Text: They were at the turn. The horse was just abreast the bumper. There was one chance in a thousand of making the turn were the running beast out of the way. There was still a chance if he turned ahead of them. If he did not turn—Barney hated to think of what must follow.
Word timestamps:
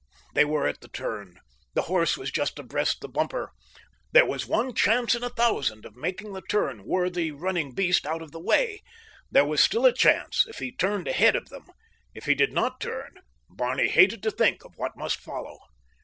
They 0.33 0.45
were 0.45 0.65
at 0.65 0.81
the 0.81 0.87
turn. 0.87 1.37
The 1.75 1.83
horse 1.83 2.17
was 2.17 2.31
just 2.31 2.57
abreast 2.57 3.01
the 3.01 3.07
bumper. 3.07 3.51
There 4.13 4.25
was 4.25 4.47
one 4.47 4.73
chance 4.73 5.13
in 5.13 5.23
a 5.23 5.29
thousand 5.29 5.85
of 5.85 5.95
making 5.95 6.33
the 6.33 6.41
turn 6.41 6.85
were 6.87 7.07
the 7.11 7.29
running 7.33 7.75
beast 7.75 8.07
out 8.07 8.23
of 8.23 8.31
the 8.31 8.39
way. 8.39 8.81
There 9.29 9.45
was 9.45 9.61
still 9.61 9.85
a 9.85 9.93
chance 9.93 10.47
if 10.49 10.57
he 10.57 10.71
turned 10.71 11.07
ahead 11.07 11.35
of 11.35 11.49
them. 11.49 11.67
If 12.15 12.25
he 12.25 12.33
did 12.33 12.51
not 12.51 12.79
turn—Barney 12.81 13.89
hated 13.89 14.23
to 14.23 14.31
think 14.31 14.65
of 14.65 14.75
what 14.75 14.97
must 14.97 15.19
follow. 15.19 15.59